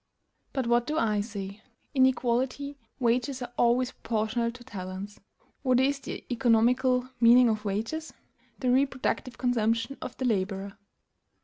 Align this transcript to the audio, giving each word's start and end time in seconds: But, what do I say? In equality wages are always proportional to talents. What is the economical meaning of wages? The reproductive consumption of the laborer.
But, 0.51 0.65
what 0.65 0.87
do 0.87 0.97
I 0.97 1.21
say? 1.21 1.61
In 1.93 2.07
equality 2.07 2.79
wages 2.99 3.43
are 3.43 3.53
always 3.55 3.91
proportional 3.91 4.49
to 4.51 4.63
talents. 4.63 5.19
What 5.61 5.79
is 5.79 5.99
the 5.99 6.25
economical 6.33 7.07
meaning 7.19 7.47
of 7.47 7.65
wages? 7.65 8.11
The 8.57 8.71
reproductive 8.71 9.37
consumption 9.37 9.97
of 10.01 10.17
the 10.17 10.25
laborer. 10.25 10.75